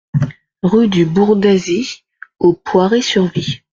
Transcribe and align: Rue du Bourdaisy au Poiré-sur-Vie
Rue 0.63 0.87
du 0.87 1.05
Bourdaisy 1.05 2.01
au 2.39 2.53
Poiré-sur-Vie 2.55 3.61